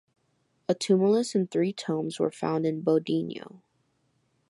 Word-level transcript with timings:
A 0.67 0.73
tumulus 0.73 1.35
and 1.35 1.51
three 1.51 1.71
tombs 1.71 2.19
were 2.19 2.31
found 2.31 2.65
in 2.65 2.81
Bodinio. 2.81 3.61